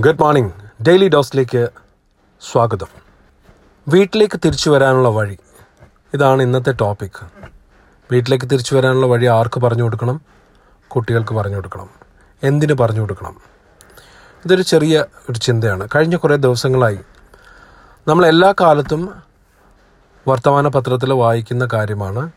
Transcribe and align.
Good 0.00 0.22
morning 0.22 0.52
daily 0.82 1.08
ഡോസിലേക്ക് 1.08 1.68
സ്വാഗതം. 2.52 2.86
വീട്ടിലേക്ക് 3.88 4.40
തിരിച്ചു 4.44 4.70
വരാനുള്ള 4.70 5.08
വഴി. 5.08 5.38
ഇതാണ് 6.14 6.42
ഇന്നത്തെ 6.42 6.72
ടോപ്പിക് 6.72 7.26
വീട്ടിലേക്ക് 8.12 8.46
തിരിച്ചു 8.50 8.74
വരാനുള്ള 8.74 9.06
വഴി 9.06 9.26
ആർക്ക് 9.26 9.60
പറഞ്ഞു 9.60 9.82
കൊടുക്കണം? 9.82 10.20
കുട്ടികൾക്ക് 10.88 11.34
പറഞ്ഞു 11.34 11.56
കൊടുക്കണം. 11.56 11.90
എന്തിനു 12.42 12.74
പറഞ്ഞു 12.74 13.00
കൊടുക്കണം? 13.00 13.36
ഇതൊരു 14.44 14.62
ചെറിയ 14.62 15.04
ഒരു 15.30 15.38
ചിന്തയാണ്. 15.38 15.88
കഴിഞ്ഞ 15.94 16.16
കുറേ 16.16 16.36
ദിവസങ്ങളായി 16.36 16.98
നമ്മൾ 18.08 18.26
എല്ലാ 18.26 18.54
കാലത്തും 18.60 19.14
വർത്തമാന 20.28 20.68
പത്രത്തിൽ 20.68 21.12
വായിക്കുന്ന 21.12 21.68
കാര്യമാണ് 21.72 22.30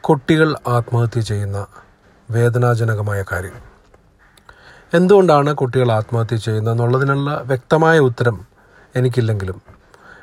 കുട്ടികൾ 0.00 0.56
ആത്മഹത്യ 0.68 1.20
ചെയ്യുന്ന 1.20 1.66
വേദനാജനകമായ 2.30 3.24
കാര്യം. 3.32 3.73
എന്തുകൊണ്ടാണ് 4.94 5.54
കുട്ടികൾ 5.54 5.92
ആത്മഹത്യ 5.92 6.36
ചെയ്യുന്നത് 6.36 6.74
എന്നുള്ളതിനുള്ള 6.74 7.42
വ്യക്തമായ 7.46 7.98
ഉത്തരം 7.98 8.36
എനിക്കില്ലെങ്കിലും 8.96 9.58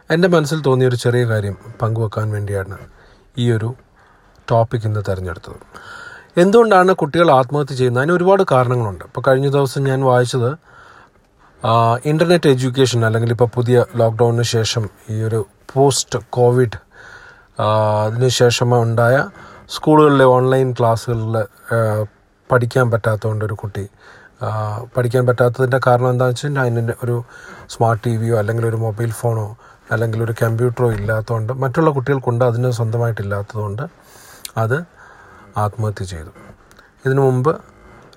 എന്റെ 0.09 0.27
മനസ്സിൽ 0.27 0.59
തോന്നിയ 0.61 0.87
ഒരു 0.87 0.95
ചെറിയ 0.95 1.23
കാര്യം 1.25 1.57
പങ്കുവെക്കാൻ 1.81 2.31
വേണ്ടിയാണ് 2.31 2.77
ഈ 3.37 3.51
ഒരു 3.51 3.69
ടോപ്പിക് 4.51 4.85
ഇന്ന് 4.85 5.01
തിരഞ്ഞെടുത്തത്. 5.09 5.59
എന്തുകൊണ്ടാണ് 6.37 6.91
കുട്ടികൾ 6.93 7.31
ആത്മഹത്യ 7.31 7.75
ചെയ്യുന്നത്? 7.75 8.03
അതിന് 8.03 8.15
ഒരുപാട് 8.17 8.43
കാരണങ്ങളുണ്ട്. 8.51 9.03
ഇപ്പോൾ 9.03 9.23
കഴിഞ്ഞ 9.27 9.49
ദിവസം 9.49 9.83
ഞാൻ 9.83 10.01
വായിച്ചത് 10.01 10.51
ഇന്റർനെറ്റ് 12.05 12.49
എഡ്യൂക്കേഷൻ 12.49 13.05
അല്ലെങ്കിൽ 13.05 13.31
ഇപ്പോൾ 13.31 13.49
പുതിയ 13.55 13.85
ലോക്ക്ഡൗണിന് 13.95 14.43
ശേഷം 14.43 14.89
ഈ 15.09 15.17
ഒരു 15.23 15.45
പോസ്റ്റ് 15.73 16.19
കോവിഡ് 16.29 16.77
അതിന് 18.05 18.29
ശേഷം 18.29 18.81
ഉണ്ടായ 18.83 19.17
സ്കൂളുകളിലെ 19.69 20.25
ഓൺലൈൻ 20.25 20.75
ക്ലാസ്സുകളിൽ 20.79 21.35
പഠിക്കാൻ 22.51 22.91
പറ്റാത്തതുകൊണ്ട് 22.91 23.45
ഒരു 23.45 23.53
കുട്ടി 23.53 23.83
പഠിക്കാൻ 24.93 25.23
പറ്റാത്തതിന്റെ 25.27 25.79
കാരണം 25.87 26.09
എന്താണെന്ന് 26.09 26.45
വെച്ചാൽ 26.45 26.59
അതിന്റെ 26.63 26.95
ഒരു 27.03 27.15
സ്മാർട്ട് 27.73 28.03
ടി 28.05 28.13
വിയോ 28.21 28.35
അല്ലെങ്കിൽ 28.41 28.65
ഒരു 28.65 28.77
മൊബൈൽ 28.85 29.11
ഫോണോ 29.19 29.47
അല്ലെങ്കിൽ 29.91 30.23
ഒരു 30.23 30.33
കമ്പ്യൂട്ടറോ 30.41 30.91
ഇല്ലാത്തതുകൊണ്ട് 30.91 31.53
മറ്റുള്ള 31.63 31.89
കുട്ടികൾക്കുണ്ട് 31.89 32.45
അതിന് 32.45 32.71
സ്വന്തമായിട്ടില്ലാത്തതുകൊണ്ട് 32.71 33.83
അത് 34.63 34.77
ആത്മഹത്യ 35.63 36.05
ചെയ്തു. 36.13 36.31
ഇതിനു 37.05 37.21
മുമ്പ് 37.21 37.51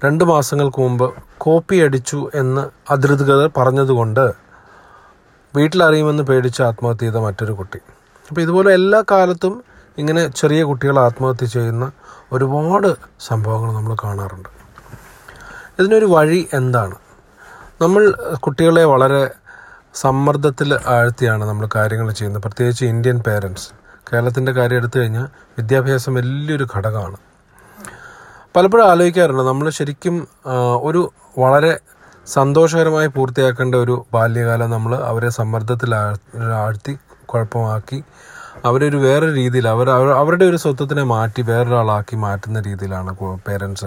രണ്ട് 0.04 0.24
മാസങ്ങൾക്ക് 0.24 0.80
മുമ്പ് 0.86 1.06
കോപ്പി 1.44 1.76
അടിച്ചു 1.86 2.30
എന്ന് 2.40 2.62
അധികൃതർ 2.94 3.50
പറഞ്ഞതുകൊണ്ട് 3.58 4.24
വീട്ടിലറിയുമെന്ന് 5.54 6.22
പേടിച്ച് 6.22 6.62
ആത്മഹത്യ 6.62 7.06
ചെയ്ത 7.06 7.18
മറ്റൊരു 7.26 7.52
കുട്ടി. 7.52 7.80
അപ്പോൾ 8.28 8.40
ഇതുപോലെ 8.40 8.70
എല്ലാ 8.78 9.00
കാലത്തും 9.12 9.54
ഇങ്ങനെ 9.98 10.22
ചെറിയ 10.40 10.60
കുട്ടികൾ 10.64 10.96
ആത്മഹത്യ 10.98 11.46
ചെയ്യുന്ന 11.46 11.84
ഒരുപാട് 12.32 12.90
സംഭവങ്ങൾ 13.28 13.70
നമ്മൾ 13.78 13.94
കാണാറുണ്ട്. 14.04 14.50
ഇതിനൊരു 15.78 16.04
വഴി 16.04 16.48
എന്താണ്? 16.52 16.94
നമ്മൾ 17.80 18.10
കുട്ടികളെ 18.34 18.84
വളരെ 18.84 19.30
സമ്മർദ്ദത്തിൽ 19.94 20.78
ആഴ്ത്തിയാണ് 20.86 21.44
നമ്മൾ 21.44 21.68
കാര്യങ്ങൾ 21.74 22.12
ചെയ്യുന്നത്. 22.12 22.42
പ്രത്യേകിച്ച് 22.42 22.84
ഇന്ത്യൻ 22.84 23.22
പേരൻസ്. 23.26 23.68
കേരളത്തിന്റെ 24.12 24.52
കാര്യം 24.52 24.76
എടുത്തു 24.76 24.98
കഴിഞ്ഞാൽ 24.98 25.24
വിദ്യാഭ്യാസം 25.38 26.14
വലിയൊരു 26.14 26.66
ഘടകമാണ്. 26.76 27.16
പലപ്പോഴും 28.56 28.90
ആലോചിക്കാറുണ്ട് 28.90 29.42
നമ്മൾ 29.42 29.70
ശരിക്കും 29.70 30.28
ഒരു 30.82 31.12
വളരെ 31.38 31.80
സന്തോഷകരമായി 32.26 33.06
പൂർത്തിയാക്കേണ്ട 33.06 33.74
ഒരു 33.74 34.06
ബാല്യകാലം 34.14 34.70
നമ്മൾ 34.70 34.94
അവരെ 34.94 35.28
സമ്മർദ്ദത്തിൽ 35.28 35.94
ആഴ്- 35.94 36.42
ആഴ്ത്തി 36.42 36.98
കുഴപ്പമാക്കി 37.26 38.04
അവരെ 38.64 38.88
ഒരു 38.88 38.96
വേറെ 38.96 39.34
രീതിയിൽ 39.34 39.68
അവർ- 39.68 39.90
അവരുടെ 39.90 40.44
ഒരു 40.44 40.56
സ്വത്വത്തിനെ 40.56 41.02
മാറ്റി 41.02 41.42
വേറൊരാളാക്കി 41.42 42.16
മാറ്റുന്ന 42.16 42.60
രീതിയിലാണ് 42.60 43.16
പേരൻസ് 43.48 43.84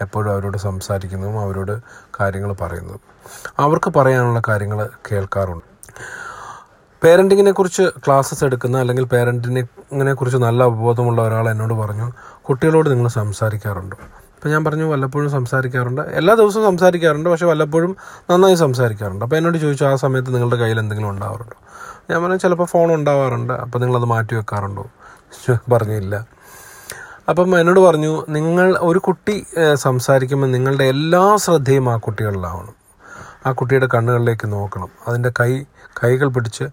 എപ്പോഴും 0.00 0.32
അവരോട് 0.32 0.58
സംസാരിക്കുന്നതും 0.58 1.40
അവരോട് 1.40 1.80
കാര്യങ്ങൾ 2.20 2.52
പറയുന്നതും. 2.52 3.00
അവർക്ക് 3.58 3.90
പറയാനുള്ള 3.90 4.42
കാര്യങ്ങൾ 4.48 4.88
കേൾക്കാറുണ്ട്. 5.12 5.64
പേരന്റിങ്ങിനെ 7.04 7.50
കുറിച്ച് 7.50 7.82
ക്ലാസ്സസ് 7.82 8.44
എടുക്കുന്ന 8.44 8.78
അല്ലെങ്കിൽ 8.78 9.04
പേരന്റിനെ 9.04 10.14
കുറിച്ച് 10.14 10.38
നല്ല 10.38 10.62
അവബോധമുള്ള 10.62 11.22
ഒരാൾ 11.22 11.50
എന്നോട് 11.50 11.74
പറഞ്ഞു 11.74 12.12
കുട്ടികളോട് 12.48 12.90
നിങ്ങൾ 12.90 13.08
സംസാരിക്കാറുണ്ടോ? 13.08 13.96
അപ്പോൾ 14.36 14.48
ഞാൻ 14.48 14.64
പറഞ്ഞു 14.64 14.84
വല്ലപ്പോഴും 14.84 15.30
സംസാരിക്കാറുണ്ട്. 15.30 16.00
എല്ലാ 16.00 16.34
ദിവസവും 16.34 16.64
സംസാരിക്കാറുണ്ട് 16.64 17.30
പക്ഷേ 17.30 17.46
വല്ലപ്പോഴും 17.46 17.96
നന്നായി 18.30 18.54
സംസാരിക്കാറുണ്ട്. 18.54 19.24
അപ്പോൾ 19.24 19.36
എന്നോട് 19.36 19.58
ചോദിച്ചു 19.58 19.84
ആ 19.84 19.96
സമയത്ത് 19.96 20.34
നിങ്ങളുടെ 20.34 20.56
കയ്യിൽ 20.56 20.78
എന്തെങ്കിലും 20.78 21.10
ഉണ്ടാവാറുണ്ടോ? 21.10 21.56
ഞാൻ 22.10 22.22
പറഞ്ഞു 22.22 22.36
ചിലപ്പോൾ 22.36 22.64
ഫോൺ 22.64 22.94
ഉണ്ടാവാറുണ്ട്. 22.94 23.52
അപ്പോൾ 23.52 23.78
നിങ്ങളത് 23.78 24.04
മാറ്റി 24.04 24.34
വെക്കാറുണ്ടോ? 24.34 24.84
പറഞ്ഞില്ല. 25.72 26.26
അപ്പം 27.28 27.60
എന്നോട് 27.60 27.80
പറഞ്ഞു 27.80 28.24
നിങ്ങൾ 28.28 28.76
ഒരു 28.80 28.98
കുട്ടി 28.98 29.46
സംസാരിക്കുമ്പോൾ 29.74 30.46
നിങ്ങളുടെ 30.46 30.84
എല്ലാ 30.84 31.36
ശ്രദ്ധയും 31.36 31.86
ആ 31.92 31.96
കുട്ടികളിലാവണം. 31.96 32.74
ആ 33.46 33.52
കുട്ടിയുടെ 33.52 33.88
കണ്ണുകളിലേക്ക് 33.94 34.52
നോക്കണം. 34.52 34.90
അതിന്റെ 35.08 35.32
കൈ 35.40 35.50
കൈകൾ 36.02 36.28
പിടിച്ച് 36.28 36.64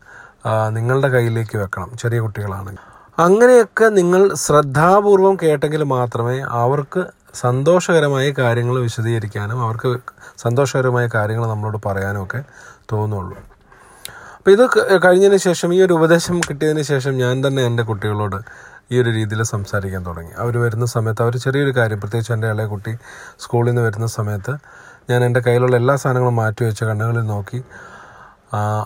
നിങ്ങളുടെ 0.70 1.08
കയ്യിലേക്ക് 1.08 1.58
വെക്കണം. 1.58 1.90
ചെറിയ 2.02 2.20
കുട്ടികളാണെങ്കിൽ. 2.20 2.86
അങ്ങനെയൊക്കെ 3.20 3.86
നിങ്ങൾ 4.00 4.22
ശ്രദ്ധാപൂർവം 4.34 5.38
കേട്ടെങ്കിൽ 5.44 5.84
മാത്രമേ 5.84 6.38
അവർക്ക് 6.64 7.04
സന്തോഷകരമായ 7.34 8.34
കാര്യങ്ങൾ 8.40 8.80
വിശദീകരിക്കാനും 8.80 9.64
അവർക്ക് 9.64 10.00
സന്തോഷകരമായ 10.38 11.10
കാര്യങ്ങൾ 11.16 11.48
നമ്മളോട് 11.48 11.78
പറയാനും 11.86 12.24
ഒക്കെ 12.24 12.44
തോന്നുള്ളൂ. 12.92 13.38
അപ്പോൾ 14.46 14.54
ഇത് 14.56 14.64
കഴിഞ്ഞതിന് 15.04 15.38
ശേഷം 15.38 15.70
ഈ 15.74 15.78
ഒരു 15.81 15.94
ഉപദേശം 15.98 16.38
കിട്ടിയതിന് 16.48 16.81
ശേഷം 16.81 17.14
ഞാൻ 17.18 17.36
തന്നെ 17.46 17.62
എന്റെ 17.66 17.84
കുട്ടികളോട് 17.90 18.36
ഈ 18.92 18.96
ഒരു 19.02 19.09
രീതിയിൽ 19.18 19.42
സംസാരിക്കാൻ 19.52 20.02
തുടങ്ങി. 20.06 20.34
അവർ 20.38 20.54
വരുന്ന 20.64 20.86
സമയത്ത് 20.86 21.22
അവർ 21.26 21.36
ചെറിയൊരു 21.38 21.72
കാര്യം 21.78 22.00
പ്രത്യേകിച്ച് 22.00 22.34
എന്റെ 22.34 22.48
ഇളയ 22.54 22.66
കുട്ടി 22.66 22.94
സ്കൂളിൽ 23.44 23.70
നിന്ന് 23.70 23.81
വരുന്ന 23.81 24.08
സമയത്ത് 24.16 24.54
ഞാൻ 25.09 25.24
എന്റെ 25.28 25.42
കയ്യിലുള്ള 25.46 25.76
എല്ലാ 25.81 25.96
സാധനങ്ങളും 26.04 26.36
മാറ്റി 26.42 26.64
വെച്ച് 26.66 26.84
കണ്ണുകളിൽ 26.90 27.26
നോക്കി 27.34 27.59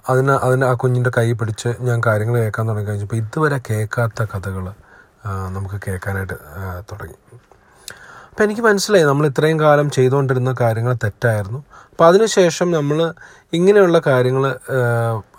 അതിന് 0.09 0.35
അതിന് 0.47 0.65
ആ 0.65 0.73
കുഞ്ഞിന്റെ 0.83 1.11
കൈ 1.17 1.27
പിടിച്ച് 1.39 1.71
ഞാൻ 1.87 1.97
കാര്യങ്ങൾ 2.07 2.37
കേൾക്കാൻ 2.43 2.69
തുടങ്ങി. 2.69 2.87
കഴിഞ്ഞപ്പോൾ 2.89 3.15
ഇതുവരെ 3.15 3.59
കേൾക്കാത്ത 3.69 4.27
കഥകൾ 4.33 4.67
നമുക്ക് 5.57 5.79
കേൾക്കാനായിട്ട് 5.87 6.37
തുടങ്ങി. 6.91 7.19
അപ്പം 8.31 8.43
എനിക്ക് 8.45 8.61
മനസ്സിലായി 8.61 9.05
നമ്മൾ 9.11 9.25
ഇത്രയും 9.31 9.59
കാലം 9.65 9.87
ചെയ്തുകൊണ്ടിരുന്ന 9.97 10.51
കാര്യങ്ങൾ 10.61 10.93
തെറ്റായിരുന്നു. 11.03 11.61
അപ്പം 11.97 12.07
അതിനുശേഷം 12.07 12.71
നമ്മൾ 12.71 13.13
ഇങ്ങനെയുള്ള 13.57 13.99
കാര്യങ്ങൾ 14.07 14.43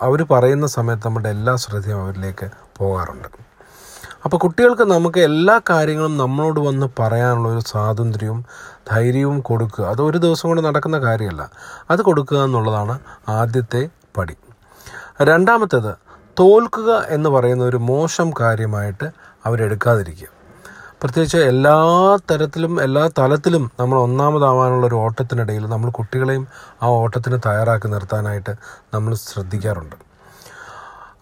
അവർ 0.02 0.20
പറയുന്ന 0.30 0.66
സമയത്ത് 0.66 1.06
നമ്മുടെ 1.06 1.28
എല്ലാ 1.28 1.52
ശ്രദ്ധയും 1.56 1.98
അവരിലേക്ക് 2.04 2.46
പോകാറുണ്ട്. 2.78 3.28
അപ്പോൾ 4.24 4.36
കുട്ടികൾക്ക് 4.36 4.82
നമുക്ക് 4.82 5.20
എല്ലാ 5.28 5.60
കാര്യങ്ങളും 5.70 6.16
നമ്മളോട് 6.16 6.60
വന്ന് 6.60 6.86
പറയാനുള്ള 7.00 7.48
ഒരു 7.48 7.62
സ്വാതന്ത്ര്യവും 7.66 8.40
ധൈര്യവും 8.90 9.40
കൊടുക്കുക. 9.40 9.84
അത് 9.84 10.02
ഒരു 10.02 10.18
ദിവസം 10.18 10.48
കൊണ്ട് 10.48 10.62
നടക്കുന്ന 10.68 10.98
കാര്യമല്ല. 10.98 11.50
അത് 11.90 12.02
കൊടുക്കുക 12.08 12.40
എന്നുള്ളതാണ് 12.44 12.98
ആദ്യത്തെ 13.28 13.82
പടി. 14.18 14.36
രണ്ടാമത്തേത് 15.30 15.92
തോൽക്കുക 16.40 16.90
എന്ന് 17.08 17.30
പറയുന്ന 17.30 17.64
ഒരു 17.64 17.76
മോശം 17.92 18.30
കാര്യമായിട്ട് 18.40 19.08
അവരെടുക്കാതിരിക്കുക. 19.46 20.37
പ്രത്യേകിച്ച് 21.02 21.38
എല്ലാ 21.38 21.74
തരത്തിലും 22.30 22.82
എല്ലാ 22.82 23.10
തലത്തിലും 23.18 23.70
നമ്മൾ 23.80 23.98
ഒന്നാമതാവാനുള്ള 23.98 24.86
ഒരു 24.86 24.94
ഓട്ടത്തിനിടയിൽ 24.94 25.66
നമ്മൾ 25.66 25.90
കുട്ടികളെയും 25.90 26.46
ആ 26.82 26.86
ഓട്ടത്തിന് 26.86 27.38
തയ്യാറാക്കി 27.46 27.88
നിർത്താനായിട്ട് 27.88 28.54
നമ്മൾ 28.94 29.14
ശ്രദ്ധിക്കാറുണ്ട്. 29.14 29.96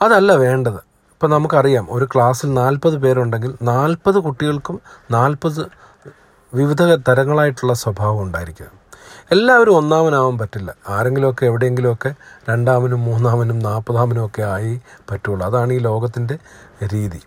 അതല്ല 0.03 0.33
വേണ്ടത്. 0.33 0.81
ഇപ്പം 1.15 1.31
നമുക്കറിയാം 1.31 1.87
ഒരു 1.91 2.05
ക്ലാസ്സിൽ 2.05 2.55
നാൽപ്പത് 2.55 2.97
പേരുണ്ടെങ്കിൽ 2.97 3.55
നാൽപ്പത് 3.63 4.15
കുട്ടികൾക്കും 4.15 4.81
നാൽപ്പത് 5.11 5.67
വിവിധ 6.55 6.83
തരങ്ങളായിട്ടുള്ള 7.09 7.73
സ്വഭാവം 7.73 8.23
ഉണ്ടായിരിക്കുക 8.23 8.67
എല്ലാവരും 9.33 9.77
ഒന്നാമനാവാൻ 9.77 10.39
പറ്റില്ല. 10.39 10.75
ആരെങ്കിലുമൊക്കെ 10.89 11.47
എവിടെയെങ്കിലുമൊക്കെ 11.47 12.15
രണ്ടാമനും 12.49 13.05
മൂന്നാമനും 13.05 13.59
നാൽപ്പതാമനും 13.59 14.27
ഒക്കെ 14.27 14.43
ആയി 14.43 14.81
പറ്റുള്ളൂ. 15.11 15.47
അതാണ് 15.47 15.73
ഈ 15.73 15.79
ലോകത്തിന്റെ 15.79 16.39
രീതി. 16.93 17.21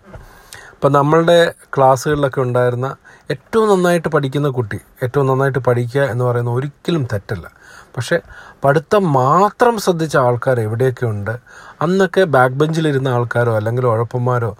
ഇപ്പം 0.79 0.91
നമ്മളുടെ 0.91 1.53
ക്ലാസ്സുകളിലൊക്കെ 1.75 2.39
ഉണ്ടായിരുന്ന 2.41 2.87
ഏറ്റവും 3.31 3.65
നന്നായിട്ട് 3.69 4.09
പഠിക്കുന്ന 4.13 4.49
കുട്ടി 4.49 4.77
ഏറ്റവും 5.03 5.25
നന്നായിട്ട് 5.27 5.59
പഠിക്കുക 5.59 6.01
എന്ന് 6.01 6.23
പറയുന്നത് 6.25 6.55
ഒരിക്കലും 6.55 7.03
തെറ്റല്ല. 7.13 7.47
പക്ഷേ 7.95 8.17
പഠിത്തം 8.63 9.03
മാത്രം 9.13 9.77
ശ്രദ്ധിച്ച 9.77 10.15
ആൾക്കാർ 10.17 10.59
എവിടെയൊക്കെ 10.59 11.05
ഉണ്ട് 11.05 11.33
അന്നൊക്കെ 11.81 12.23
ബാക്ക് 12.35 12.55
ബെഞ്ചിലിരുന്ന 12.55 13.09
ആൾക്കാരോ 13.09 13.55
അല്ലെങ്കിൽ 13.57 13.87
ഉഴപ്പന്മാരോ 13.87 14.51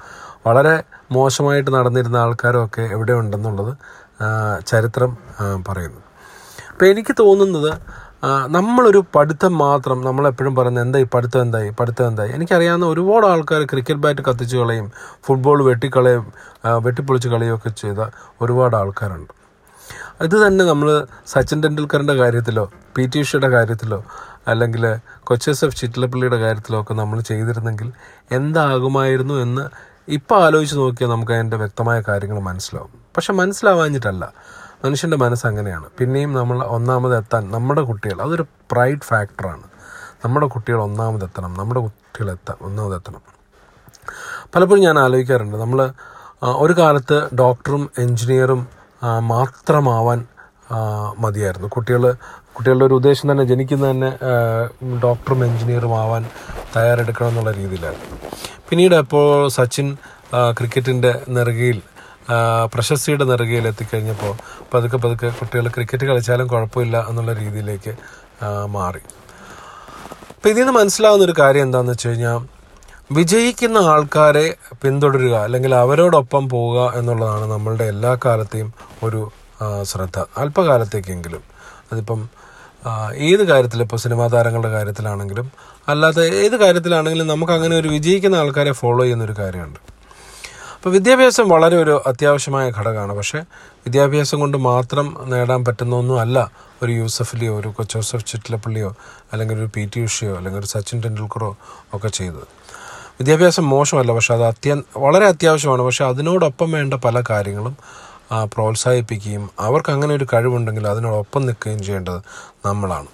വളരെ 0.46 0.76
മോശമായിട്ട് 1.12 1.72
നടന്നിരുന്ന 1.74 2.18
ആൾക്കാരോ 2.18 2.66
ഒക്കെ 2.66 2.82
എവിടെ 2.82 3.14
ഉണ്ടെന്നുള്ളത് 3.14 3.74
ചരിത്രം 4.68 5.18
പറയുന്നു. 5.70 6.02
അപ്പോൾ 6.72 6.86
എനിക്ക് 6.86 7.16
തോന്നുന്നത് 7.20 7.72
നമ്മളൊരു 8.56 9.00
പഠിത്തം 9.16 9.54
മാത്രം 9.58 9.98
നമ്മളെപ്പോഴും 10.06 10.54
പറയുന്നത് 10.56 10.86
എന്തായി 10.86 11.06
പഠിത്തം 11.14 11.42
എന്തായി 11.46 11.70
പഠിത്തം 11.80 12.06
എന്തായി. 12.12 12.32
എനിക്കറിയാവുന്ന 12.38 12.86
ഒരുപാട് 12.94 13.26
ആൾക്കാർ 13.32 13.62
ക്രിക്കറ്റ് 13.72 14.04
ബാറ്റ് 14.06 14.24
കത്തിച്ച് 14.28 14.56
കളയും 14.58 14.88
ഫുട്ബോൾ 15.26 15.60
വെട്ടിക്കളയും 15.70 16.26
വെട്ടിപ്പൊളിച്ച് 16.86 17.30
ഒക്കെ 17.58 17.70
ചെയ്ത 17.84 18.10
ഒരുപാട് 18.42 18.76
ആൾക്കാരുണ്ട്. 18.82 19.32
ഇത് 20.26 20.36
തന്നെ 20.46 20.64
നമ്മൾ 20.66 20.90
സച്ചിൻ 21.34 21.60
ടെണ്ടുൽക്കറിന്റെ 21.64 22.16
കാര്യത്തിലോ 22.22 22.66
പി 22.96 23.04
ടി 23.12 23.20
ഉഷയുടെ 23.26 23.50
കാര്യത്തിലോ 23.56 24.00
അല്ലെങ്കിൽ 24.52 24.84
കൊച്ചേസഫ് 25.30 25.78
ചിറ്റിലപ്പള്ളിയുടെ 25.82 26.40
കാര്യത്തിലോ 26.44 26.78
ഒക്കെ 26.82 26.94
നമ്മൾ 26.94 27.18
ചെയ്തിരുന്നെങ്കിൽ 27.30 27.90
എന്താകുമായിരുന്നു 28.38 29.36
എന്ന് 29.46 29.64
ഇപ്പോൾ 30.18 30.38
ആലോചിച്ച് 30.46 30.76
നോക്കിയാൽ 30.76 31.10
നമുക്ക് 31.10 31.34
അതിന്റെ 31.38 31.58
വ്യക്തമായ 31.58 31.98
കാര്യങ്ങൾ 32.08 32.40
മനസ്സിലാവും. 32.50 32.94
പക്ഷെ 33.18 33.34
മനസ്സിലാവാഞ്ഞിട്ടല്ല. 33.34 34.26
മനുഷ്യന്റെ 34.86 35.18
മനസ്സ് 35.18 35.48
അങ്ങനെയാണ്. 35.48 35.88
പിന്നെയും 36.00 36.34
നമ്മൾ 36.34 36.58
ഒന്നാമതെത്താൻ 36.76 37.52
നമ്മുടെ 37.52 37.82
കുട്ടികൾ 37.82 38.22
അതൊരു 38.22 38.46
പ്രൈഡ് 38.72 39.06
ഫാക്ടറാണ് 39.08 39.66
നമ്മുടെ 40.26 40.46
കുട്ടികൾ 40.46 40.80
ഒന്നാമതെത്തണം 40.82 41.54
നമ്മുടെ 41.54 41.80
കുട്ടികൾ 41.80 42.32
എത്താൻ 42.32 42.58
ഒന്നാമതെത്തണം 42.62 43.22
പലപ്പോഴും 44.56 44.84
ഞാൻ 44.84 45.00
ആലോചിക്കാറുണ്ട് 45.00 45.58
നമ്മൾ 45.58 45.80
ഒരു 46.44 46.74
കാലത്ത് 46.74 47.36
ഡോക്ടറും 47.36 47.90
എൻജിനീയറും 47.98 48.68
മാത്രമാവാൻ 49.28 50.26
മതിയായിരുന്നു. 51.20 51.68
കുട്ടികൾ 51.68 52.04
കുട്ടികളുടെ 52.54 52.86
ഒരു 52.86 52.94
ഉദ്ദേശം 52.94 53.32
തന്നെ 53.32 53.44
ജനിക്കുന്ന 53.44 53.92
തന്നെ 53.92 54.10
ഡോക്ടറും 55.04 55.46
എൻജിനീയറും 55.46 55.94
ആവാൻ 56.00 56.24
തയ്യാറെടുക്കണം 56.76 57.28
എന്നുള്ള 57.28 57.52
രീതിയിലായിരുന്നു. 57.52 58.18
പിന്നീട് 58.70 58.96
എപ്പോൾ 58.96 59.48
സച്ചിൻ 59.50 59.98
ക്രിക്കറ്റിന്റെ 60.60 61.22
നെറുകയിൽ 61.30 61.82
പ്രശസ്തിയുടെ 62.74 63.26
നെറുകയിൽ 63.30 63.66
എത്തിക്കഴിഞ്ഞപ്പോൾ 63.72 64.34
പതുക്കെ 64.74 64.98
പതുക്കെ 65.04 65.30
കുട്ടികൾ 65.40 65.68
ക്രിക്കറ്റ് 65.76 66.06
കളിച്ചാലും 66.10 66.48
കുഴപ്പമില്ല 66.54 66.98
എന്നുള്ള 67.10 67.34
രീതിയിലേക്ക് 67.42 67.94
മാറി. 68.78 69.02
അപ്പോൾ 70.36 70.50
ഇതിൽ 70.54 70.62
നിന്ന് 70.62 70.74
മനസ്സിലാവുന്ന 70.80 71.24
ഒരു 71.30 71.36
കാര്യം 71.42 71.66
എന്താണെന്ന് 71.68 71.94
വെച്ച് 71.96 72.10
കഴിഞ്ഞാൽ 72.10 72.40
വിജയിക്കുന്ന 73.18 73.78
ആൾക്കാരെ 73.94 74.46
പിന്തുടരുക 74.82 75.36
അല്ലെങ്കിൽ 75.46 75.72
അവരോടൊപ്പം 75.76 76.44
പോവുക 76.50 76.80
എന്നുള്ളതാണ് 77.00 77.46
നമ്മളുടെ 77.54 77.86
എല്ലാ 77.94 78.12
കാലത്തെയും 78.26 78.70
ഒരു 79.06 79.22
ശ്രദ്ധ. 79.92 80.18
അല്പകാലത്തേക്കെങ്കിലും. 80.42 81.44
അതിപ്പം 81.92 82.20
ഏത് 83.30 83.44
കാര്യത്തിലിപ്പോൾ 83.52 84.00
സിനിമാ 84.04 84.26
താരങ്ങളുടെ 84.34 84.72
കാര്യത്തിലാണെങ്കിലും 84.76 85.48
അല്ലാതെ 85.92 86.24
ഏത് 86.44 86.56
കാര്യത്തിലാണെങ്കിലും 86.64 87.28
നമുക്ക് 87.32 87.54
അങ്ങനെ 87.58 87.76
ഒരു 87.82 87.90
വിജയിക്കുന്ന 87.96 88.36
ആൾക്കാരെ 88.44 88.74
ഫോളോ 88.82 89.02
ചെയ്യുന്ന 89.04 89.24
ഒരു 89.30 89.36
കാര്യമുണ്ട്. 89.42 89.80
അപ്പോൾ 90.80 90.90
വിദ്യാഭ്യാസം 90.90 91.50
വളരെ 91.50 91.78
ഒരു 91.78 92.02
അത്യാവശ്യമായ 92.08 92.72
ഘടകമാണ്. 92.72 93.14
പക്ഷേ 93.14 93.40
വിദ്യാഭ്യാസം 93.86 94.40
കൊണ്ട് 94.40 94.58
മാത്രം 94.58 95.18
നേടാൻ 95.26 95.66
പറ്റുന്ന 95.66 95.96
ഒന്നുമല്ല 95.96 96.52
ഒരു 96.84 96.92
യൂസഫലിയോ 96.92 97.60
ഒരു 97.60 97.74
ജോസഫ് 97.94 98.26
ചിറ്റിലപ്പള്ളിയോ 98.26 98.96
അല്ലെങ്കിൽ 99.32 99.56
ഒരു 99.56 99.70
പി 99.76 99.90
ടി 99.96 100.02
ഉഷയോ 100.02 100.36
അല്ലെങ്കിൽ 100.36 100.60
ഒരു 100.60 100.68
സച്ചിൻ 100.68 101.02
ടെണ്ടുൽക്കറോ 101.04 101.58
ഒക്കെ 101.94 102.08
ചെയ്തത്. 102.08 102.48
വിദ്യാഭ്യാസം 103.20 103.70
മോശമല്ല 103.70 104.12
പക്ഷേ 104.12 104.34
അത് 104.34 104.44
അത്യ 104.44 104.84
വളരെ 104.98 105.26
അത്യാവശ്യമാണ്. 105.26 105.82
പക്ഷേ 105.82 106.06
അതിനോടൊപ്പം 106.06 106.72
വേണ്ട 106.72 106.94
പല 106.94 107.24
കാര്യങ്ങളും 107.30 107.76
പ്രോത്സാഹിപ്പിക്കുകയും 108.54 109.50
അവർക്ക് 109.60 109.90
അങ്ങനെ 109.90 110.14
ഒരു 110.16 110.28
കഴിവുണ്ടെങ്കിൽ 110.34 110.88
അതിനോടൊപ്പം 110.88 111.46
നിൽക്കുകയും 111.46 111.84
ചെയ്യേണ്ടത് 111.84 112.22
നമ്മളാണ്. 112.66 113.08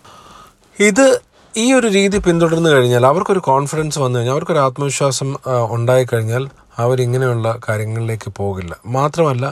ഇത് 0.79 1.21
ഈ 1.57 1.73
ഒരു 1.73 1.87
രീതി 1.87 2.17
പിന്തുടർന്നു 2.17 2.69
കഴിഞ്ഞാൽ 2.69 3.05
അവർക്കൊരു 3.05 3.39
കോൺഫിഡൻസ് 3.39 3.99
വന്നു 3.99 4.17
കഴിഞ്ഞാൽ 4.17 4.33
അവർക്കൊരു 4.33 4.59
ആത്മവിശ്വാസം 4.59 5.35
ഉണ്ടായിക്കഴിഞ്ഞാൽ 5.69 6.49
അവരിങ്ങനെയുള്ള 6.77 7.47
കാര്യങ്ങളിലേക്ക് 7.69 8.29
പോകില്ല. 8.39 8.73
മാത്രമല്ല 8.85 9.45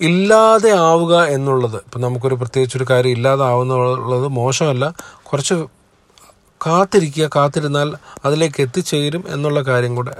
ഇല്ലാതെ 0.00 0.70
ആവുക 0.88 1.14
എന്നുള്ളത് 1.36 1.76
ഇപ്പം 1.76 2.00
നമുക്കൊരു 2.00 2.34
പ്രത്യേകിച്ചൊരു 2.34 2.86
കാര്യം 2.90 3.10
ഇല്ലാതെ 3.10 3.44
ആവുന്നുള്ളത് 3.44 4.28
മോശമല്ല 4.38 4.84
കുറച്ച് 5.22 5.56
കാത്തിരിക്കുക 6.66 7.30
കാത്തിരുന്നാൽ 7.36 7.88
അതിലേക്ക് 8.24 8.60
എത്തിച്ചേരും 8.62 9.24
എന്നുള്ള 9.28 9.60
കാര്യം 9.62 9.92
കൂടെ 9.94 10.12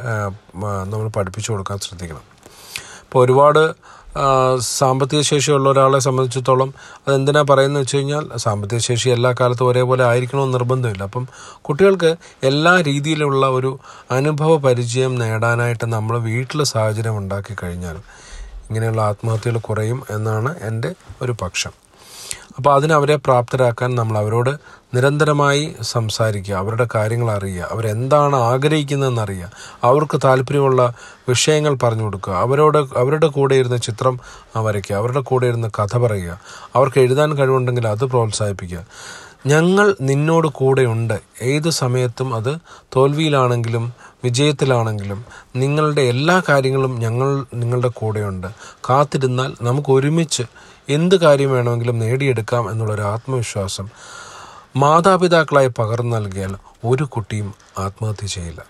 നമ്മൾ 0.92 1.08
പഠിപ്പിച്ചു 1.08 1.52
കൊടുക്കാൻ 1.52 1.78
ശ്രദ്ധിക്കണം. 1.78 2.24
ഇപ്പോൾ 3.04 3.20
ഒരുപാട് 3.24 3.62
സാമ്പത്തിക 4.58 5.20
ശേഷിയുള്ള 5.20 5.68
ഒരാളെ 5.68 5.98
സംബന്ധിച്ചിടത്തോളം 5.98 6.74
അതെന്തിനാ 7.08 7.42
പറയുന്നത് 7.42 7.82
വെച്ച് 7.82 7.96
കഴിഞ്ഞാൽ 7.96 8.30
സാമ്പത്തിക 8.36 8.78
ശേഷി 8.78 9.08
എല്ലാ 9.08 9.34
കാലത്തും 9.40 9.68
ഒരേപോലെ 9.68 10.04
ആയിരിക്കണമെന്ന് 10.04 10.54
നിർബന്ധമില്ല. 10.54 11.02
അപ്പം 11.02 11.28
കുട്ടികൾക്ക് 11.62 12.16
എല്ലാ 12.42 12.80
രീതിയിലുള്ള 12.80 13.46
ഒരു 13.48 13.78
അനുഭവ 14.10 14.56
പരിചയം 14.56 15.14
നേടാനായിട്ട് 15.14 15.84
നമ്മൾ 15.84 16.18
വീട്ടിൽ 16.18 16.62
സാഹചര്യം 16.64 17.16
ഉണ്ടാക്കി 17.18 17.56
കഴിഞ്ഞാൽ 17.62 17.96
ഇങ്ങനെയുള്ള 18.68 19.02
ആത്മഹത്യകൾ 19.02 19.58
കുറയും 19.58 20.02
എന്നാണ് 20.10 20.58
എന്റെ 20.60 20.94
ഒരു 21.22 21.32
പക്ഷം. 21.42 21.83
അപ്പോൾ 22.56 22.74
അതിനവരെ 22.74 23.16
പ്രാപ്തരാക്കാൻ 23.16 23.94
നമ്മൾ 23.94 24.18
അവരോട് 24.18 24.50
നിരന്തരമായി 24.94 25.74
സംസാരിക്കുക 25.82 26.54
അവരുടെ 26.54 26.86
കാര്യങ്ങൾ 26.94 27.30
അറിയുക 27.30 27.68
അവരെന്താണ് 27.70 28.36
ആഗ്രഹിക്കുന്നതെന്ന് 28.36 29.22
അറിയുക 29.22 29.50
അവർക്ക് 29.82 30.20
താല്പര്യമുള്ള 30.24 30.94
വിഷയങ്ങൾ 31.28 31.78
പറഞ്ഞു 31.82 32.02
കൊടുക്കുക 32.02 32.32
അവരോട് 32.32 32.78
അവരുടെ 32.78 33.26
കൂടെ 33.26 33.54
ഇരുന്ന് 33.54 33.78
ചിത്രം 33.78 34.20
വരയ്ക്കുക 34.56 34.96
അവരുടെ 34.96 35.20
കൂടെ 35.20 35.46
ഇരുന്ന് 35.46 35.68
കഥ 35.78 35.98
പറയുക 35.98 36.40
അവർക്ക് 36.74 37.00
എഴുതാൻ 37.00 37.32
കഴിവുണ്ടെങ്കിൽ 37.38 37.88
അത് 37.88 38.04
പ്രോത്സാഹിപ്പിക്കുക. 38.04 38.86
ഞങ്ങൾ 39.46 39.96
നിന്നോട് 40.00 40.48
കൂടെയുണ്ട്. 40.48 41.20
ഏത് 41.42 41.70
സമയത്തും 41.70 42.34
അത് 42.34 42.58
തോൽവിയിലാണെങ്കിലും 42.96 43.92
വിജയത്തിലാണെങ്കിലും 44.24 45.24
നിങ്ങളുടെ 45.56 46.02
എല്ലാ 46.02 46.42
കാര്യങ്ങളും 46.48 46.98
ഞങ്ങൾ 46.98 47.46
നിങ്ങളുടെ 47.54 47.88
കൂടെയുണ്ട്. 47.88 48.46
കാത്തിരുന്നാൽ 48.90 49.52
നമുക്ക് 49.62 49.92
ഒരുമിച്ച് 49.92 50.42
എന്ത് 50.88 51.16
കാര്യം 51.20 51.52
വേണമെങ്കിലും 51.52 51.98
നേടിയെടുക്കാം 51.98 52.70
എന്നുള്ളൊരു 52.70 53.02
ആത്മവിശ്വാസം 53.02 53.88
മാതാപിതാക്കളായി 54.76 55.70
പകർന്നു 55.78 56.16
നൽകിയാൽ 56.16 56.56
ഒരു 56.84 57.04
കുട്ടിയും 57.04 57.54
ആത്മഹത്യ 57.78 58.26
ചെയ്യില്ല. 58.26 58.60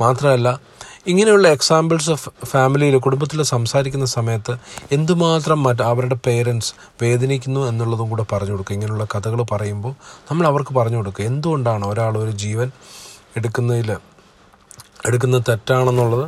മാത്രമല്ല 0.00 0.60
ഇങ്ങനെയുള്ള 1.06 1.48
എക്സാമ്പിൾസ് 1.48 2.10
ഓഫ് 2.10 2.28
ഫാമിലിയിൽ 2.46 2.96
കുടുംബത്തിൽ 2.96 3.42
സംസാരിക്കുന്ന 3.42 4.06
സമയത്ത് 4.06 4.56
എന്തുമാത്രം 4.92 5.62
മറ്റ് 5.62 5.82
അവരുടെ 5.82 6.16
പേരൻസ് 6.26 6.74
വേദനിക്കുന്നു 7.02 7.60
എന്നുള്ളതും 7.60 8.10
കൂടെ 8.10 8.24
പറഞ്ഞു 8.32 8.50
കൊടുക്കുക. 8.50 8.74
ഇങ്ങനെയുള്ള 8.74 9.04
കഥകൾ 9.04 9.42
പറയുമ്പോൾ 9.42 9.94
നമ്മൾ 10.30 10.46
അവർക്ക് 10.46 10.74
പറഞ്ഞു 10.74 10.96
കൊടുക്കുക. 10.96 11.24
എന്തുകൊണ്ടാണ് 11.24 11.86
ഒരാൾ 11.86 12.18
ഒരു 12.18 12.30
ജീവൻ 12.30 12.70
എടുക്കുന്നതിൽ 13.36 13.96
എടുക്കുന്നത് 15.06 15.42
തെറ്റാണെന്നുള്ളത് 15.48 16.26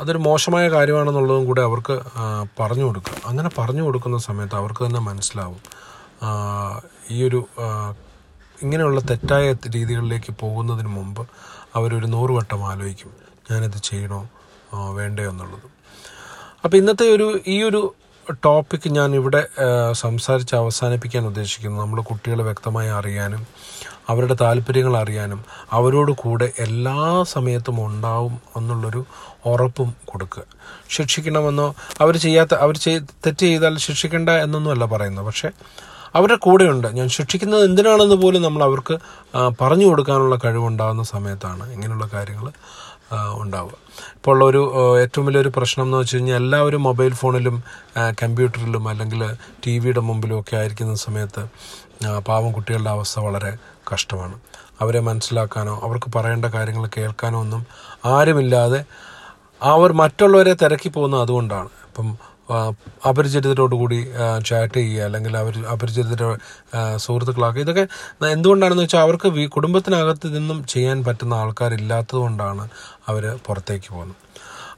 അതൊരു 0.00 0.18
മോശമായ 0.18 0.64
കാര്യമാണെന്നുള്ളതും 0.68 1.44
കൂടെ 1.46 1.62
അവർക്ക് 1.68 1.94
പറഞ്ഞു 2.60 2.84
കൊടുക്കുക. 2.84 3.14
അങ്ങനെ 3.26 3.50
പറഞ്ഞു 3.58 3.82
കൊടുക്കുന്ന 3.82 4.18
സമയത്ത് 4.18 4.56
അവർക്ക് 4.60 4.82
തന്നെ 4.86 5.00
മനസ്സിലാവും 5.00 5.60
ഈ 7.10 7.18
ഒരു 7.28 7.40
ഇങ്ങനെയുള്ള 8.62 9.00
തെറ്റായ 9.10 9.46
രീതികളിലേക്ക് 9.76 10.32
പോകുന്നതിന് 10.42 10.88
മുമ്പ് 10.88 11.22
അവരൊരു 11.76 12.06
നൂറ് 12.06 12.32
വട്ടം 12.32 12.60
ആലോചിക്കും 12.70 13.12
ഞാനിത് 13.50 13.78
ചെയ്യണോ 13.88 14.20
വേണ്ടേ 14.74 14.94
വേണ്ടയോ 14.98 15.30
എന്നുള്ളത്. 15.30 15.66
അപ്പോൾ 16.64 16.76
ഇന്നത്തെ 16.76 17.06
ഒരു 17.16 17.26
ഈ 17.46 17.56
ഒരു 17.62 17.80
ടോപ്പിക്ക് 18.44 18.88
ഞാൻ 18.88 19.10
ഇവിടെ 19.14 19.40
സംസാരിച്ച് 19.92 20.54
അവസാനിപ്പിക്കാൻ 20.56 21.24
ഉദ്ദേശിക്കുന്നു. 21.30 21.78
നമ്മൾ 21.80 21.98
കുട്ടികളെ 22.10 22.44
വ്യക്തമായി 22.44 22.90
അറിയാനും 22.98 23.42
അവരുടെ 24.08 24.36
താല്പര്യങ്ങൾ 24.40 24.96
അറിയാനും 24.96 25.40
അവരോട് 25.72 26.12
കൂടെ 26.12 26.52
എല്ലാ 26.58 27.22
സമയത്തും 27.22 27.86
ഉണ്ടാവും 27.86 28.38
എന്നുള്ളൊരു 28.56 29.04
ഉറപ്പും 29.46 29.94
കൊടുക്കുക. 30.04 30.44
ശിക്ഷിക്കണമെന്നോ 30.90 31.74
അവർ 32.00 32.16
ചെയ്യാത്ത 32.16 32.54
അവർ 32.54 32.76
ചെയ് 32.76 33.00
തെറ്റ് 33.26 33.46
ചെയ്താൽ 33.46 33.78
ശിക്ഷിക്കേണ്ട 33.78 34.30
എന്നൊന്നുമല്ല 34.30 34.84
പറയുന്നത്. 34.84 35.26
പക്ഷേ 35.26 35.50
അവരുടെ 36.14 36.36
കൂടെയുണ്ട്. 36.36 36.88
ഞാൻ 36.88 37.08
ശിക്ഷിക്കുന്നത് 37.08 37.64
എന്തിനാണെന്ന് 37.64 38.16
പോലും 38.16 38.42
നമ്മൾ 38.42 38.62
അവർക്ക് 38.64 38.94
പറഞ്ഞു 39.60 39.86
കൊടുക്കാനുള്ള 39.86 40.38
കഴിവുണ്ടാകുന്ന 40.44 41.02
സമയത്താണ് 41.02 41.72
ഇങ്ങനെയുള്ള 41.72 42.08
കാര്യങ്ങൾ 42.14 42.48
ഉണ്ടാവുക. 43.34 43.74
ഇപ്പോൾ 44.16 44.30
ഉള്ള 44.30 44.44
ഒരു 44.44 44.60
ഏറ്റവും 45.00 45.26
വലിയൊരു 45.26 45.52
പ്രശ്നം 45.56 45.84
എന്ന് 45.84 45.96
വെച്ച് 45.96 46.16
കഴിഞ്ഞാൽ 46.16 46.36
എല്ലാവരും 46.36 46.82
മൊബൈൽ 46.82 47.12
ഫോണിലും 47.14 47.62
കമ്പ്യൂട്ടറിലും 48.22 48.88
അല്ലെങ്കിൽ 48.88 49.36
ടി 49.66 49.78
വിയുടെ 49.78 50.00
മുമ്പിലും 50.00 50.40
ഒക്കെ 50.40 50.56
ആയിരിക്കുന്ന 50.56 50.94
സമയത്ത് 50.94 51.42
പാവം 52.28 52.52
കുട്ടികളുടെ 52.52 52.90
അവസ്ഥ 52.90 53.20
വളരെ 53.20 53.52
കഷ്ടമാണ്. 53.92 54.36
അവരെ 54.80 55.00
മനസ്സിലാക്കാനോ 55.00 55.74
അവർക്ക് 55.86 56.08
പറയേണ്ട 56.16 56.46
കാര്യങ്ങൾ 56.54 56.84
കേൾക്കാനോ 56.96 57.38
ഒന്നും 57.40 57.62
ആരുമില്ലാതെ 58.14 58.80
അവർ 59.60 59.90
മറ്റുള്ളവരെ 60.02 60.54
തിരക്കി 60.62 60.88
പോകുന്നത് 60.88 61.22
അതുകൊണ്ടാണ്. 61.26 61.70
ഇപ്പം 61.88 62.08
അപരിചിതരോടുകൂടി 63.08 63.08
അപരിചിതരോട് 63.08 63.74
കൂടി 63.82 63.98
ചാറ്റ് 64.48 64.78
ചെയ്യുക 64.80 65.04
അല്ലെങ്കിൽ 65.04 65.34
അവർ 65.42 65.54
അപരിചിതരുടെ 65.74 66.26
സുഹൃത്തുക്കളാക്കുക 67.04 67.62
ഇതൊക്കെ 67.66 67.84
എന്തുകൊണ്ടാണെന്ന് 68.32 68.82
വെച്ചാൽ 68.82 69.02
അവർക്ക് 69.06 69.28
കുടുംബത്തിനകത്ത് 69.56 70.28
നിന്നും 70.36 70.58
ചെയ്യാൻ 70.74 70.98
പറ്റുന്ന 71.06 71.34
ആൾക്കാരില്ലാത്തത് 71.34 72.18
കൊണ്ടാണ് 72.24 72.66
അവർ 73.08 73.26
പുറത്തേക്ക് 73.46 73.88
പോകുന്നത്. 73.94 74.20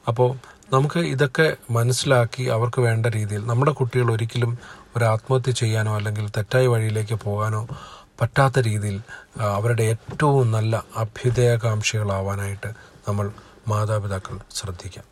അപ്പോൾ 0.07 0.29
നമുക്ക് 0.73 0.99
ഇതൊക്കെ 1.13 1.47
മനസ്സിലാക്കി 1.71 2.43
അവർക്ക് 2.55 2.79
വേണ്ട 2.81 3.05
രീതിയിൽ 3.07 3.43
നമ്മുടെ 3.45 3.71
കുട്ടികൾ 3.71 4.07
ഒരിക്കലും 4.11 4.51
ഒരു 4.95 5.05
ആത്മഹത്യ 5.05 5.51
ചെയ്യാനോ 5.51 5.91
അല്ലെങ്കിൽ 5.97 6.25
തെറ്റായ 6.37 6.67
വഴിയിലേക്ക് 6.67 7.17
പോകാനോ 7.25 7.61
പറ്റാത്ത 8.19 8.59
രീതിയിൽ 8.59 9.01
അവരുടെ 9.39 9.83
ഏറ്റവും 9.83 10.51
നല്ല 10.51 10.83
അഭ്യുദയകാംക്ഷികളാവാനായിട്ട് 10.95 12.67
നമ്മൾ 13.07 13.31
മാതാപിതാക്കൾ 13.67 14.39
ശ്രദ്ധിക്കാം. 14.55 15.03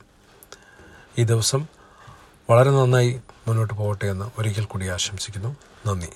ഈ 1.18 1.24
ദിവസം 1.24 1.68
വളരെ 2.50 2.72
നന്നായി 2.72 3.22
മുന്നോട്ട് 3.48 3.74
പോകട്ടെ 3.74 4.06
എന്ന് 4.06 4.32
ഒരിക്കൽ 4.38 4.66
കൂടി 4.66 4.88
ആശംസിക്കുന്നു. 4.88 5.56
നന്ദി. 5.88 6.10